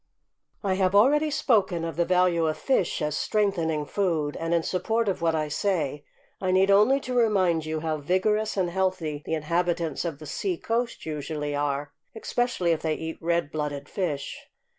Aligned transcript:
I 0.63 0.73
have 0.73 0.95
already 0.95 1.29
spoken 1.29 1.85
of 1.85 1.95
the 1.95 2.05
value 2.05 2.47
of 2.47 2.57
fish 2.57 3.03
as 3.03 3.15
strengthening 3.15 3.85
food, 3.85 4.35
and 4.35 4.51
in 4.51 4.63
support 4.63 5.07
of 5.07 5.21
what 5.21 5.35
I 5.35 5.47
say 5.47 6.05
I 6.41 6.49
need 6.49 6.71
only 6.71 6.99
to 7.01 7.13
remind 7.13 7.67
you 7.67 7.81
how 7.81 7.97
vigorous 7.97 8.57
and 8.57 8.71
healthy 8.71 9.21
the 9.23 9.35
inhabitants 9.35 10.03
of 10.03 10.17
the 10.17 10.25
sea 10.25 10.57
coast 10.57 11.05
usually 11.05 11.53
are, 11.53 11.93
especially 12.15 12.71
if 12.71 12.81
they 12.81 12.95
eat 12.95 13.19
red 13.21 13.51
blooded 13.51 13.87
fish. 13.87 14.49